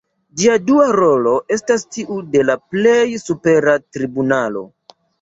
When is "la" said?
2.49-2.57